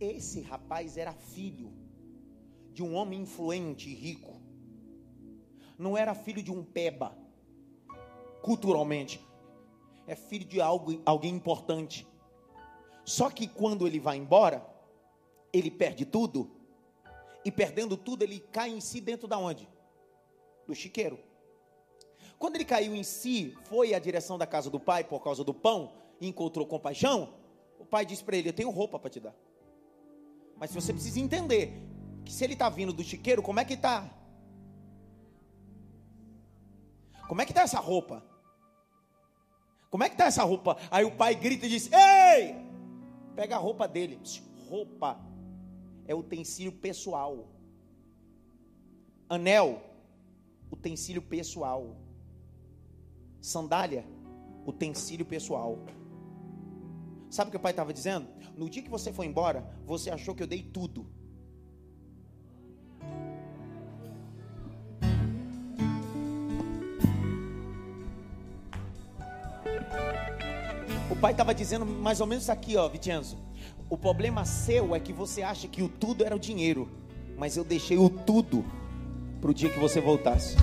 [0.00, 1.72] Esse rapaz era filho
[2.72, 4.40] de um homem influente e rico.
[5.78, 7.16] Não era filho de um peba,
[8.42, 9.20] culturalmente.
[10.06, 12.06] É filho de algo, alguém importante.
[13.04, 14.66] Só que quando ele vai embora,
[15.52, 16.50] ele perde tudo.
[17.44, 19.68] E perdendo tudo, ele cai em si dentro da onde?
[20.66, 21.18] Do chiqueiro.
[22.38, 25.52] Quando ele caiu em si, foi à direção da casa do pai por causa do
[25.52, 27.34] pão e encontrou compaixão,
[27.78, 29.34] o pai disse para ele: Eu tenho roupa para te dar.
[30.56, 31.72] Mas você precisa entender
[32.24, 34.08] que se ele está vindo do chiqueiro, como é que está?
[37.28, 38.24] Como é que está essa roupa?
[39.90, 40.76] Como é que está essa roupa?
[40.90, 42.56] Aí o pai grita e diz: Ei!
[43.34, 44.20] Pega a roupa dele.
[44.68, 45.20] Roupa
[46.06, 47.48] é utensílio pessoal.
[49.28, 49.89] Anel
[50.70, 51.96] utensílio pessoal.
[53.40, 54.04] Sandália,
[54.66, 55.78] utensílio pessoal.
[57.30, 58.28] Sabe o que o pai estava dizendo?
[58.56, 61.06] No dia que você foi embora, você achou que eu dei tudo.
[71.10, 73.38] O pai estava dizendo mais ou menos isso aqui, ó, Vicenzo.
[73.88, 76.88] O problema seu é que você acha que o tudo era o dinheiro,
[77.36, 78.64] mas eu deixei o tudo
[79.40, 80.56] para o dia que você voltasse.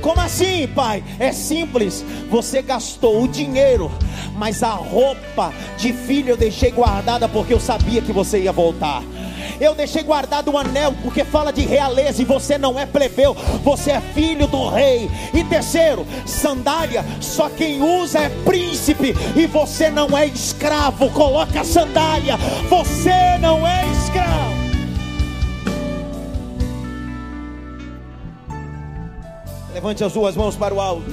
[0.00, 1.04] Como assim, pai?
[1.18, 2.04] É simples.
[2.30, 3.90] Você gastou o dinheiro,
[4.34, 9.02] mas a roupa de filho eu deixei guardada porque eu sabia que você ia voltar.
[9.60, 13.90] Eu deixei guardado o anel porque fala de realeza e você não é plebeu, você
[13.90, 15.10] é filho do rei.
[15.34, 21.10] E terceiro, sandália, só quem usa é príncipe e você não é escravo.
[21.10, 22.38] Coloca a sandália,
[22.70, 24.59] você não é escravo.
[29.80, 31.10] Levante as duas mãos para o alto.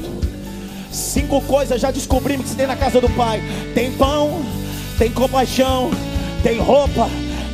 [0.92, 3.42] Cinco coisas já descobrimos que se tem na casa do Pai:
[3.74, 4.42] tem pão,
[4.98, 5.90] tem compaixão,
[6.44, 7.10] tem roupa,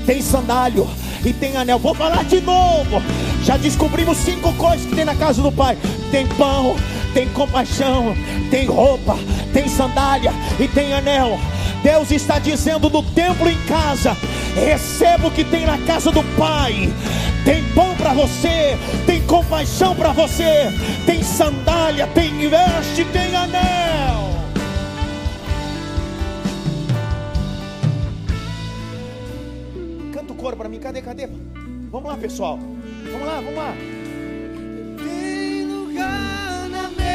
[0.07, 0.83] tem sandália
[1.23, 1.77] e tem anel.
[1.77, 2.99] Vou falar de novo.
[3.43, 5.77] Já descobrimos cinco coisas que tem na casa do Pai:
[6.09, 6.75] tem pão,
[7.13, 8.15] tem compaixão,
[8.49, 9.15] tem roupa,
[9.53, 11.39] tem sandália e tem anel.
[11.83, 14.15] Deus está dizendo no templo em casa:
[14.55, 16.91] receba o que tem na casa do Pai.
[17.43, 20.71] Tem pão para você, tem compaixão para você,
[21.05, 24.31] tem sandália, tem veste, tem anel.
[30.13, 31.27] Canta o coro para mim, cadê, cadê?
[31.91, 32.57] Vamos lá, pessoal.
[33.11, 33.75] Vamos lá, vamos lá.
[35.03, 37.13] Tem lugar na mesa.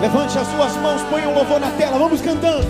[0.00, 2.66] Levante as suas mãos, põe um louvor na tela, vamos cantando.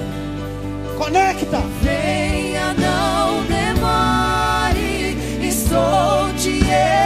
[0.97, 1.61] Conecta.
[1.83, 5.17] Venha, não demore.
[5.47, 7.06] Estou te esperando.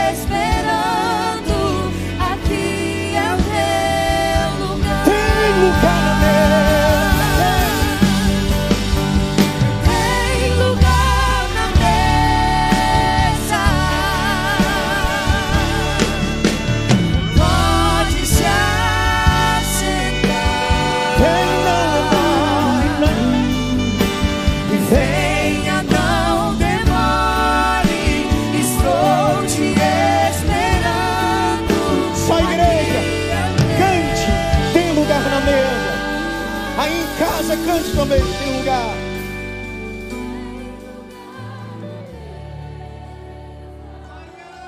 [37.91, 38.95] Cante também, tem lugar.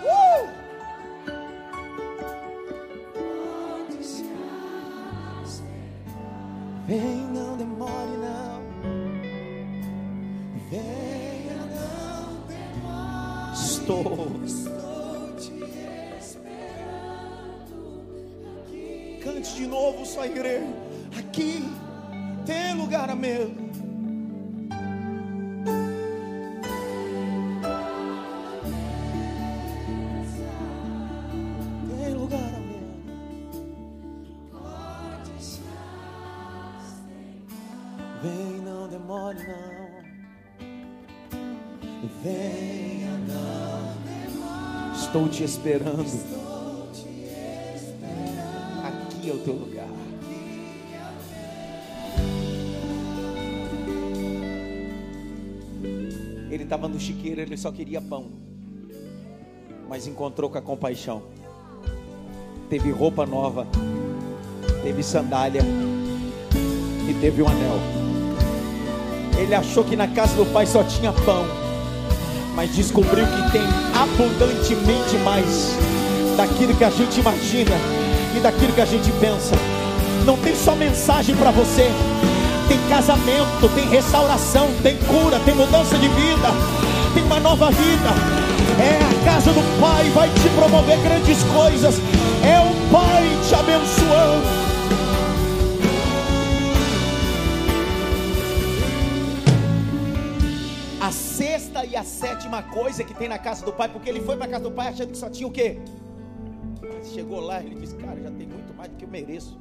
[0.03, 0.49] Uh!
[6.88, 8.63] Vem, não demore, não.
[10.69, 13.53] Venha, não demore.
[13.53, 14.03] Estou.
[19.23, 20.83] Cante de novo, sua igreja.
[22.93, 23.71] Lugar a mesmo.
[31.89, 32.93] Tem lugar a mesmo.
[38.21, 40.03] Vem, não demore, não.
[42.21, 44.95] Venha, não demore.
[44.99, 46.06] Estou te esperando.
[48.86, 50.12] Aqui é o teu lugar.
[56.73, 58.31] Estava no chiqueiro, ele só queria pão.
[59.88, 61.21] Mas encontrou com a compaixão.
[62.67, 63.67] Teve roupa nova,
[64.81, 65.62] teve sandália
[67.07, 67.77] e teve um anel.
[69.38, 71.45] Ele achou que na casa do pai só tinha pão,
[72.55, 73.62] mas descobriu que tem
[73.93, 75.77] abundantemente mais
[76.36, 77.75] daquilo que a gente imagina
[78.36, 79.55] e daquilo que a gente pensa.
[80.25, 81.88] Não tem só mensagem para você,
[82.67, 86.49] tem casamento, tem restauração, tem cura, tem mudança de vida,
[87.13, 88.10] tem uma nova vida.
[88.80, 91.95] É a casa do Pai, vai te promover grandes coisas.
[92.43, 94.73] É o Pai te abençoando.
[100.99, 104.38] A sexta e a sétima coisa que tem na casa do pai, porque ele foi
[104.38, 105.78] para a casa do pai achando que só tinha o quê?
[107.13, 109.60] Chegou lá, ele disse: Cara, já tem muito mais do que eu mereço.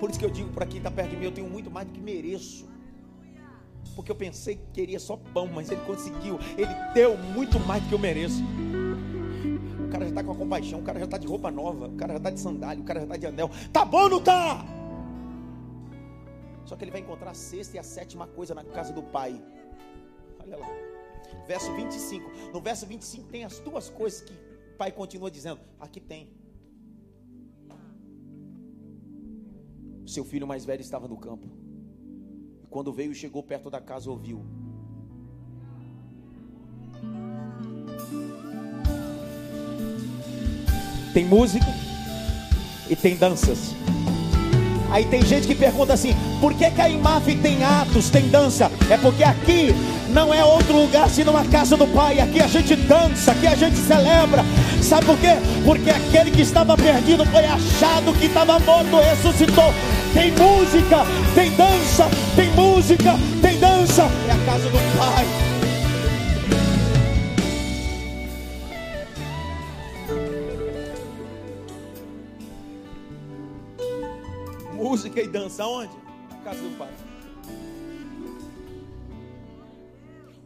[0.00, 1.86] Por isso que eu digo para quem está perto de mim: Eu tenho muito mais
[1.86, 2.66] do que mereço.
[3.94, 6.38] Porque eu pensei que queria só pão, mas ele conseguiu.
[6.56, 8.42] Ele deu muito mais do que eu mereço.
[9.86, 11.96] O cara já está com a compaixão, o cara já está de roupa nova, o
[11.96, 13.50] cara já está de sandália, o cara já está de anel.
[13.72, 14.64] Tá bom, não tá?
[16.64, 19.42] Só que ele vai encontrar a sexta e a sétima coisa na casa do pai.
[20.38, 20.68] Olha lá.
[21.46, 22.30] Verso 25.
[22.52, 26.39] No verso 25 tem as duas coisas que o pai continua dizendo: Aqui tem.
[30.10, 31.46] Seu filho mais velho estava no campo.
[32.64, 34.44] E quando veio, chegou perto da casa, ouviu.
[41.14, 41.66] Tem música
[42.88, 43.72] e tem danças.
[44.90, 48.68] Aí tem gente que pergunta assim: por que, que a IMAF tem atos, tem dança?
[48.90, 49.72] É porque aqui
[50.08, 52.18] não é outro lugar senão a casa do Pai.
[52.18, 54.42] Aqui a gente dança, aqui a gente celebra.
[54.82, 55.36] Sabe por quê?
[55.64, 59.72] Porque aquele que estava perdido foi achado, que estava morto ressuscitou.
[60.12, 61.04] Tem música,
[61.36, 64.02] tem dança, tem música, tem dança.
[64.28, 65.24] É a casa do Pai.
[74.74, 75.94] Música e dança onde?
[76.28, 76.92] Na casa do Pai.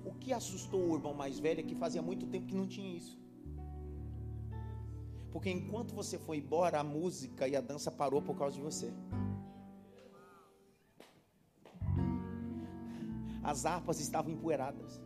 [0.04, 2.94] O que assustou o irmão mais velho é que fazia muito tempo que não tinha
[2.94, 3.18] isso.
[5.32, 8.92] Porque enquanto você foi embora, a música e a dança parou por causa de você.
[13.44, 14.98] As harpas estavam empoeiradas.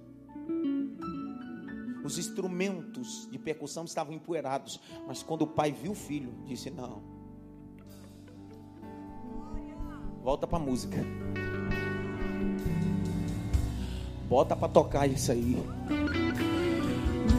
[2.05, 4.81] Os instrumentos de percussão estavam empoeirados.
[5.07, 7.03] Mas quando o pai viu o filho, disse: Não,
[10.23, 10.99] volta para a música.
[14.29, 15.57] Bota para tocar isso aí.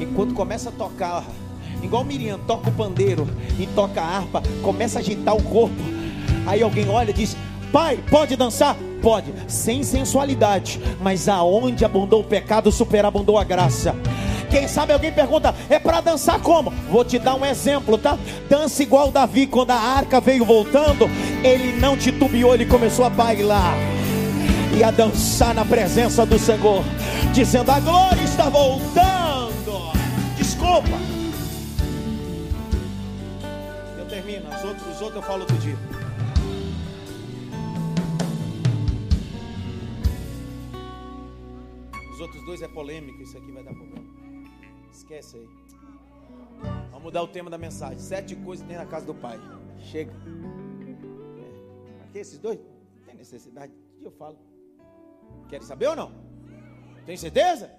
[0.01, 1.23] Enquanto começa a tocar,
[1.81, 3.25] igual Miriam toca o pandeiro
[3.57, 5.75] e toca a harpa, começa a agitar o corpo.
[6.45, 7.37] Aí alguém olha e diz:
[7.71, 8.75] Pai, pode dançar?
[9.01, 13.95] Pode, sem sensualidade, mas aonde abundou o pecado, superabundou a graça.
[14.49, 16.71] Quem sabe alguém pergunta, é para dançar como?
[16.89, 18.17] Vou te dar um exemplo, tá?
[18.49, 21.09] Dança igual Davi, quando a arca veio voltando,
[21.43, 23.75] ele não titubeou, ele começou a bailar
[24.75, 26.83] e a dançar na presença do Senhor,
[27.33, 29.91] dizendo: A glória está voltando.
[30.35, 30.97] Desculpa.
[33.97, 35.98] Eu termino, os outros, os outros eu falo outro dia.
[42.29, 44.05] Outros dois é polêmico, isso aqui vai dar problema.
[44.91, 45.49] Esquece aí.
[46.91, 47.97] Vamos mudar o tema da mensagem.
[47.97, 49.39] Sete coisas que tem na casa do pai.
[49.79, 50.13] Chega.
[50.13, 52.03] É.
[52.03, 52.59] Aqui esses dois?
[52.59, 53.73] Não tem necessidade.
[53.97, 54.37] Dia eu falo.
[55.47, 56.11] Querem saber ou não?
[57.05, 57.73] Tem certeza?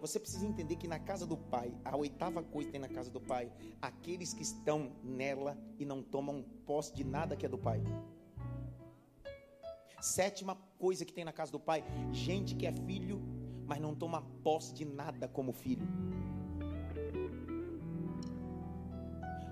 [0.00, 3.10] Você precisa entender que na casa do Pai, a oitava coisa que tem na casa
[3.10, 7.58] do Pai, aqueles que estão nela e não tomam posse de nada que é do
[7.58, 7.82] Pai.
[10.00, 11.82] Sétima coisa que tem na casa do Pai,
[12.12, 13.20] gente que é filho,
[13.66, 15.86] mas não toma posse de nada como filho.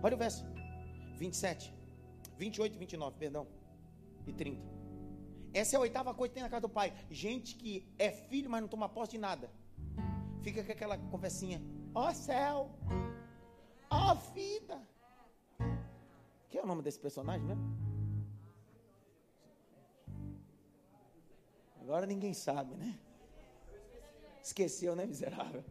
[0.03, 0.45] Olha o verso
[1.17, 1.75] 27,
[2.39, 3.47] 28 e 29, perdão,
[4.27, 4.61] e 30.
[5.53, 6.93] Essa é a oitava coisa que tem na casa do pai.
[7.11, 9.51] Gente que é filho, mas não toma posse de nada.
[10.43, 11.63] Fica com aquela conversinha.
[11.95, 12.71] Ó céu,
[13.89, 14.81] ó vida.
[16.51, 17.65] Que é o nome desse personagem mesmo?
[21.81, 22.99] Agora ninguém sabe, né?
[24.45, 25.65] Esqueceu, né, miserável?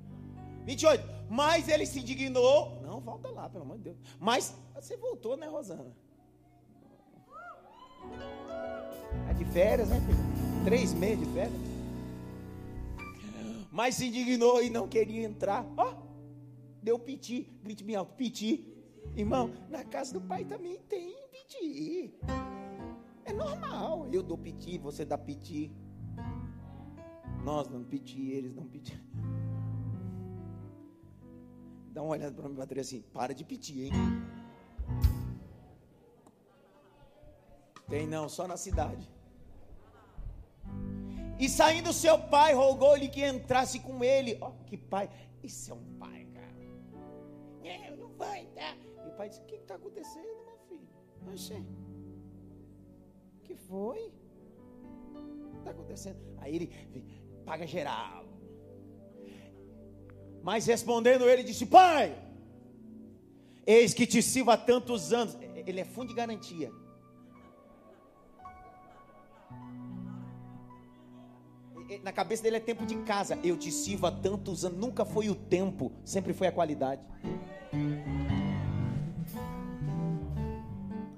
[0.66, 1.08] 28.
[1.30, 2.82] Mas ele se indignou.
[2.82, 3.98] Não, volta lá, pelo amor de Deus.
[4.20, 5.96] Mas você voltou, né, Rosana?
[9.30, 10.64] É de férias, né, filho?
[10.66, 11.62] Três meses de férias.
[13.72, 15.64] Mas se indignou e não queria entrar.
[15.78, 15.96] Ó, oh,
[16.82, 17.54] deu piti.
[17.62, 18.74] Grite bem alto, piti.
[19.16, 22.12] Irmão, na casa do pai também tem piti.
[23.24, 24.08] É normal.
[24.12, 25.72] Eu dou piti, você dá piti.
[27.44, 28.98] Nós damos piti, eles dão piti.
[31.92, 33.94] Dá uma olhada para mim, bateria assim, para de pedir, hein?
[37.90, 39.12] Tem não, só na cidade.
[41.38, 44.38] E saindo seu pai, rogou-lhe que entrasse com ele.
[44.40, 45.10] Ó, oh, que pai.
[45.44, 46.56] Isso é um pai, cara.
[47.64, 48.78] É, não vai dar.
[49.06, 50.88] E o pai disse: O que está acontecendo, meu filho?
[51.34, 51.62] Oxê.
[53.38, 54.14] O que foi?
[55.14, 56.18] O que está acontecendo?
[56.38, 56.68] Aí ele
[57.46, 58.26] paga geral.
[60.42, 62.16] Mas respondendo ele, disse: Pai,
[63.66, 65.38] eis que te sirvo há tantos anos.
[65.66, 66.72] Ele é fundo de garantia.
[72.02, 73.40] Na cabeça dele é tempo de casa.
[73.44, 74.78] Eu te sirvo há tantos anos.
[74.78, 77.02] Nunca foi o tempo, sempre foi a qualidade.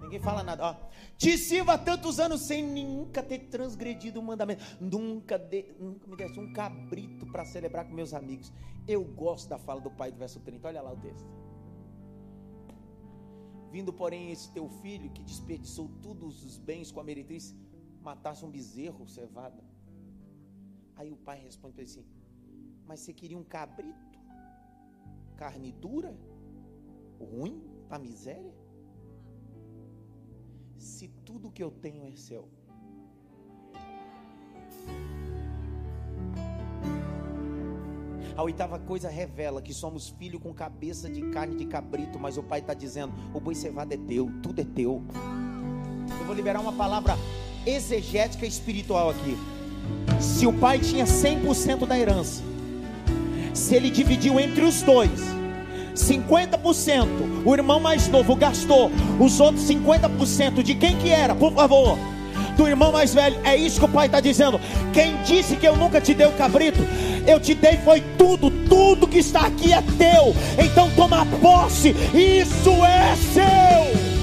[0.01, 0.63] Ninguém fala nada.
[0.63, 0.76] Ó,
[1.18, 4.63] te há tantos anos sem nunca ter transgredido o mandamento.
[4.82, 8.51] Nunca, de, nunca me desse um cabrito para celebrar com meus amigos.
[8.88, 10.68] Eu gosto da fala do pai do verso 30.
[10.68, 11.28] Olha lá o texto.
[13.72, 17.55] Vindo, porém, esse teu filho que desperdiçou todos os bens com a meretriz,
[18.01, 19.61] matasse um bezerro cevado.
[20.95, 22.05] Aí o pai responde para ele assim:
[22.86, 24.05] Mas você queria um cabrito?
[25.36, 26.18] Carne dura?
[27.20, 27.61] Ruim?
[27.89, 28.53] Para miséria?
[30.78, 32.47] Se tudo que eu tenho é seu.
[38.38, 42.43] A oitava coisa revela que somos filho com cabeça de carne de cabrito, mas o
[42.43, 45.01] pai está dizendo: o boi cevado é teu, tudo é teu.
[46.19, 47.17] Eu vou liberar uma palavra
[47.65, 49.38] exegética espiritual aqui.
[50.19, 52.43] Se o pai tinha 100% da herança,
[53.53, 55.21] se ele dividiu entre os dois,
[55.96, 57.08] 50%,
[57.46, 61.98] o irmão mais novo gastou, os outros 50% de quem que era, por favor?
[62.58, 64.60] Do irmão mais velho, é isso que o pai está dizendo.
[64.93, 66.80] Quem disse que eu nunca te dei o cabrito,
[67.28, 70.36] eu te dei foi tudo, tudo que está aqui é teu.
[70.64, 74.16] Então toma posse, isso é seu.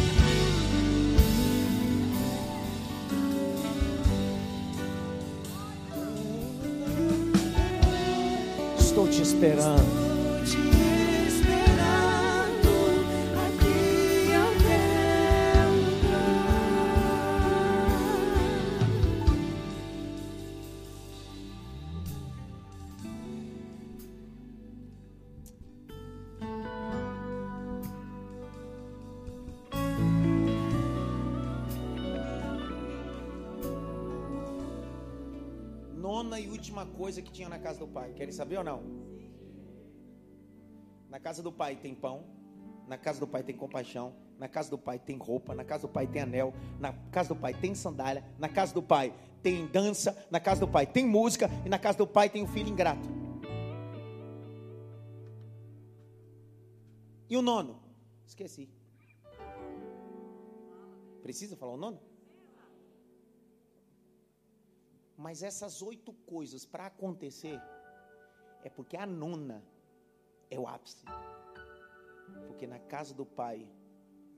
[8.79, 10.02] Estou te esperando.
[37.13, 38.15] Coisa que tinha na casa do pai.
[38.15, 38.83] Querem saber ou não?
[41.11, 42.25] Na casa do pai tem pão,
[42.89, 45.93] na casa do pai tem compaixão, na casa do pai tem roupa, na casa do
[45.93, 50.27] pai tem anel, na casa do pai tem sandália, na casa do pai tem dança,
[50.31, 53.07] na casa do pai tem música e na casa do pai tem um filho ingrato.
[57.29, 57.79] E o nono?
[58.27, 58.71] Esqueci.
[61.23, 62.12] Precisa falar o nono?
[65.23, 67.61] Mas essas oito coisas para acontecer
[68.65, 69.63] é porque a nona
[70.51, 71.05] é o ápice.
[72.49, 73.65] Porque na casa do Pai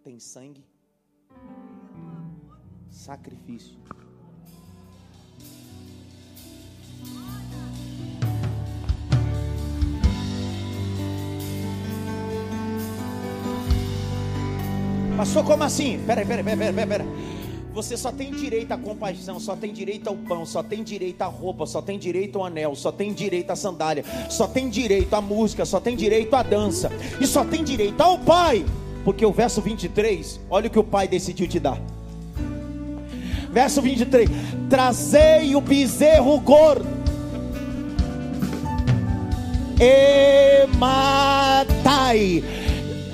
[0.03, 0.62] tem sangue,
[2.91, 3.78] sacrifício.
[15.16, 16.05] Passou como assim?
[16.05, 17.43] Peraí, peraí, peraí, peraí, peraí.
[17.75, 21.27] Você só tem direito à compaixão, só tem direito ao pão, só tem direito à
[21.27, 25.20] roupa, só tem direito ao anel, só tem direito à sandália, só tem direito à
[25.20, 28.64] música, só tem direito à dança, e só tem direito ao Pai,
[29.05, 31.81] porque o verso 23, olha o que o Pai decidiu te dar.
[33.51, 34.31] Verso 23:
[34.70, 36.87] Trazei o bezerro gordo
[39.81, 42.45] e matai.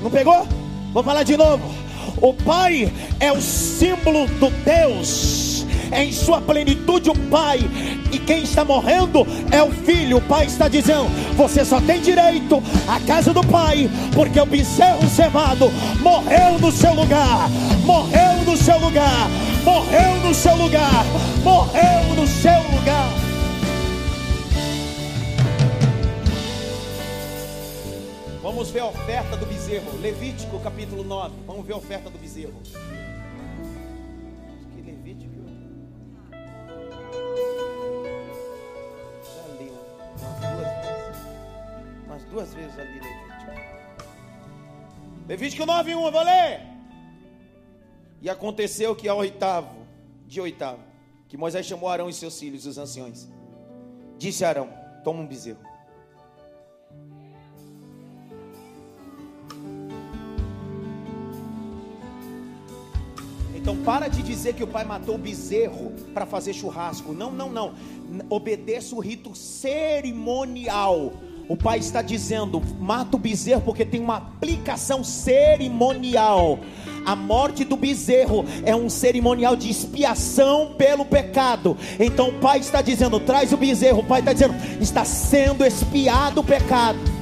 [0.02, 0.46] Não pegou?
[0.92, 1.79] Vou falar de novo.
[2.20, 7.60] O Pai é o símbolo do Deus, em sua plenitude o Pai,
[8.12, 10.18] e quem está morrendo é o Filho.
[10.18, 15.08] O Pai está dizendo: você só tem direito à casa do Pai, porque o bezerro
[15.08, 17.48] cevado morreu no seu lugar,
[17.84, 19.30] morreu no seu lugar,
[19.64, 21.06] morreu no seu lugar,
[21.42, 23.19] morreu no seu lugar.
[28.42, 30.00] Vamos ver a oferta do bezerro.
[30.00, 31.34] Levítico capítulo 9.
[31.46, 32.54] Vamos ver a oferta do bezerro.
[34.74, 35.34] Que Levítico.
[39.22, 39.70] Já li
[40.16, 41.16] umas duas vezes.
[42.06, 43.20] Umas duas vezes já li Levítico.
[45.28, 46.62] Levítico 9, 1, eu vou ler.
[48.22, 49.86] E aconteceu que ao oitavo,
[50.26, 50.82] de oitavo,
[51.28, 53.28] que Moisés chamou Arão e seus filhos, os anciões.
[54.16, 54.70] Disse Arão:
[55.04, 55.69] Toma um bezerro.
[63.70, 67.12] Então para de dizer que o pai matou o bezerro para fazer churrasco.
[67.12, 67.72] Não, não, não.
[68.28, 71.12] Obedeça o rito cerimonial.
[71.48, 76.58] O pai está dizendo: mata o bezerro porque tem uma aplicação cerimonial.
[77.06, 81.76] A morte do bezerro é um cerimonial de expiação pelo pecado.
[82.00, 84.00] Então o pai está dizendo: traz o bezerro.
[84.00, 87.19] O pai está dizendo: está sendo expiado o pecado.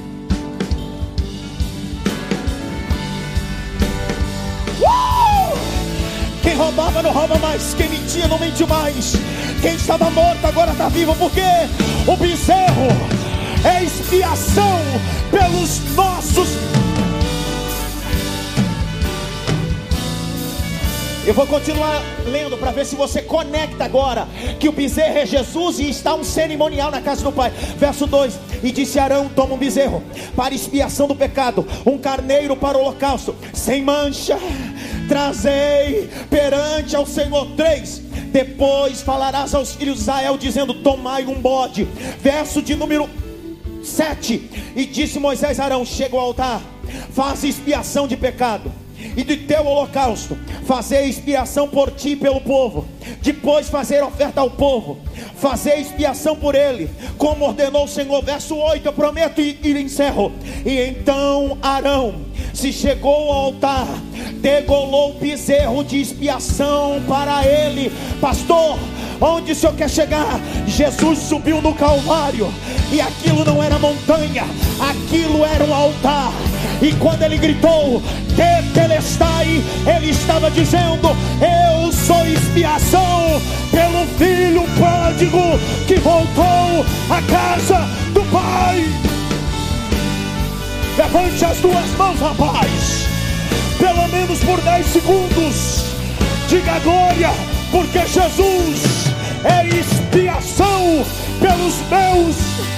[6.48, 9.12] Quem roubava não rouba mais, quem mentia não mente mais.
[9.60, 11.42] Quem estava morto agora está vivo, porque
[12.06, 12.88] o bezerro
[13.62, 14.80] é expiação
[15.30, 16.48] pelos nossos.
[21.28, 24.26] Eu vou continuar lendo para ver se você conecta agora
[24.58, 27.50] que o bezerro é Jesus e está um cerimonial na casa do Pai.
[27.76, 30.02] Verso 2: E disse Arão: Toma um bezerro
[30.34, 34.38] para expiação do pecado, um carneiro para o holocausto, sem mancha
[35.06, 37.48] trazei perante ao Senhor.
[37.54, 38.00] três.
[38.32, 41.86] Depois falarás aos filhos de Israel, dizendo: Tomai um bode.
[42.22, 43.06] Verso de número
[43.84, 44.72] 7.
[44.74, 46.62] E disse Moisés a Arão: Chega ao altar,
[47.12, 48.72] faz expiação de pecado
[49.16, 52.86] e de teu holocausto, fazer expiação por ti e pelo povo,
[53.22, 54.98] depois fazer oferta ao povo,
[55.36, 58.22] fazer expiação por ele, como ordenou o Senhor.
[58.22, 60.32] Verso 8, eu prometo e, e encerro.
[60.64, 62.14] E então Arão
[62.52, 63.86] se chegou ao altar,
[64.40, 68.78] degolou o bezerro de expiação para ele, pastor.
[69.20, 70.40] Onde o Senhor quer chegar?
[70.66, 72.52] Jesus subiu no Calvário,
[72.92, 74.44] e aquilo não era montanha,
[74.80, 76.32] aquilo era um altar.
[76.80, 78.02] E quando ele gritou,
[78.36, 83.40] Tetelestai, ele estava dizendo: Eu sou expiação
[83.70, 88.84] pelo filho pródigo que voltou à casa do Pai.
[90.96, 93.06] Levante as duas mãos, rapaz.
[93.78, 95.84] Pelo menos por 10 segundos.
[96.48, 97.30] Diga glória,
[97.70, 99.12] porque Jesus
[99.44, 101.04] é expiação
[101.40, 102.77] pelos meus